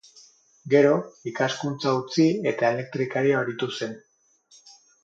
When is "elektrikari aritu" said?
2.77-3.73